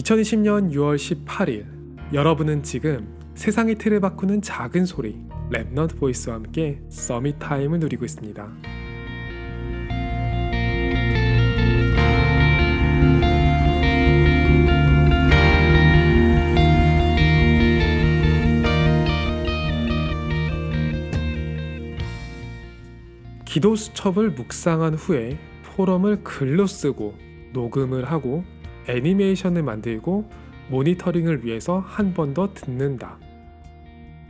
[0.00, 1.66] 2020년 6월 18일
[2.14, 5.16] 여러분은 지금 세상의 틀을 바꾸는 작은 소리
[5.50, 8.50] Remnant Voice와 함께 Summit Time을 누리고 있습니다.
[23.44, 27.18] 기도 수첩을 묵상한 후에 포럼을 글로 쓰고
[27.52, 28.44] 녹음을 하고
[28.88, 30.30] 애니메이션을 만들고
[30.70, 33.18] 모니터링을 위해서 한 번 더 듣는다.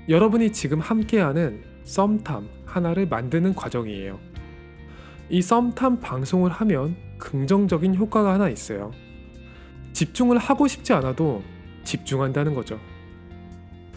[0.08, 4.18] 여러분이 지금 함께하는 썸탐 하나를 만드는 과정이에요.
[5.28, 8.92] 이 썸탐 방송을 하면 긍정적인 효과가 하나 있어요.
[9.92, 11.42] 집중을 하고 싶지 않아도
[11.84, 12.78] 집중한다는 거죠.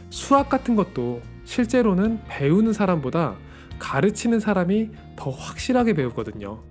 [0.10, 3.36] 수학 같은 것도 실제로는 배우는 사람보다
[3.80, 6.62] 가르치는 사람이 더 확실하게 배우거든요.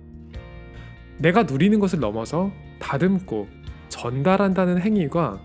[1.17, 3.47] 내가 누리는 것을 넘어서 다듬고
[3.93, 5.39] 전달한다는 행위가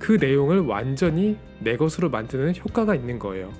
[0.00, 3.52] 그 내용을 완전히 내 것으로 만드는 효과가 있는 거예요.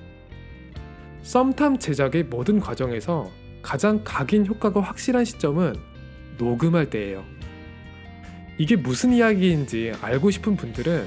[1.23, 3.31] 썸탐 제작의 모든 과정에서
[3.63, 5.77] 가장 각인 효과가 확실한 시점은
[6.37, 7.25] 녹음할 때예요.
[8.59, 11.07] 이게 무슨 이야기인지 알고 싶은 분들은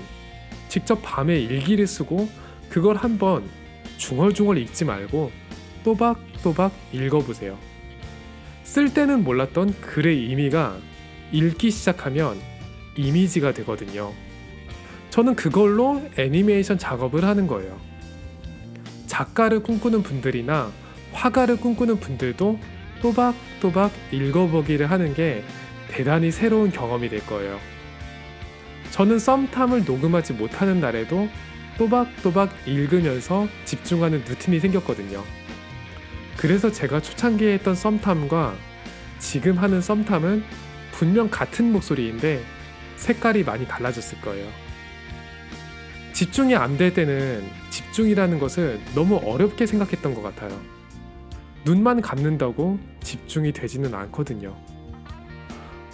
[0.69, 2.29] 직접 밤에 일기를 쓰고
[2.69, 3.43] 그걸 한번
[3.97, 5.31] 중얼중얼 읽지 말고
[5.83, 7.57] 또박또박 읽어보세요.
[8.63, 10.77] 쓸 때는 몰랐던 글의 의미가
[11.33, 12.37] 읽기 시작하면
[12.97, 14.13] 이미지가 되거든요.
[15.09, 17.79] 저는 그걸로 애니메이션 작업을 하는 거예요.
[19.05, 20.71] 작가를 꿈꾸는 분들이나
[21.13, 22.59] 화가를 꿈꾸는 분들도
[23.01, 25.43] 또박또박 읽어보기를 하는 게
[25.89, 27.59] 대단히 새로운 경험이 될 거예요.
[28.91, 31.29] 저는 썸탐을 녹음하지 못하는 날에도
[31.77, 35.23] 또박또박 읽으면서 집중하는 루틴이 생겼거든요.
[36.35, 38.55] 그래서 제가 초창기에 했던 썸탐과
[39.19, 40.43] 지금 하는 썸탐은
[40.91, 42.43] 분명 같은 목소리인데
[42.97, 44.47] 색깔이 많이 달라졌을 거예요.
[46.13, 50.59] 집중이 안 될 때는 집중이라는 것을 너무 어렵게 생각했던 것 같아요.
[51.63, 54.55] 눈만 감는다고 집중이 되지는 않거든요.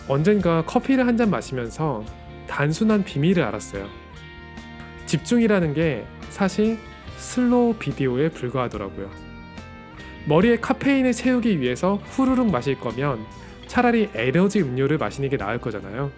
[0.08, 2.04] 언젠가 커피를 한 잔 마시면서
[2.48, 3.88] 단순한 비밀을 알았어요.
[5.06, 6.78] 집중이라는 게 사실
[7.18, 9.10] slow video에 불과하더라고요.
[10.26, 13.26] 머리에 카페인을 채우기 위해서 후루룩 마실 거면
[13.68, 16.12] 차라리 에너지 음료를 마시는 게 나을 거잖아요.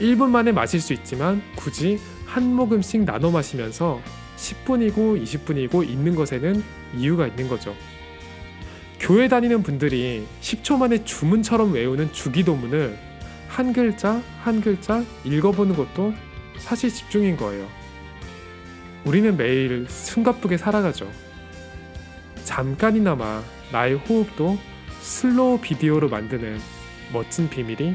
[0.00, 4.00] 1분 만에 마실 수 있지만 굳이 한 모금씩 나눠 마시면서
[4.36, 6.62] 10분이고 20분이고 있는 것에는
[6.96, 7.74] 이유가 있는 거죠.
[8.98, 12.98] 교회 다니는 분들이 10초 만에 주문처럼 외우는 주기도문을
[13.48, 16.14] 한 글자 한 글자 읽어보는 것도
[16.58, 17.68] 사실 집중인 거예요.
[19.04, 21.08] 우리는 매일 숨가쁘게 살아가죠.
[22.42, 24.58] 잠깐이나마 나의 호흡도
[25.00, 26.58] 슬로우 비디오로 만드는
[27.12, 27.94] 멋진 비밀이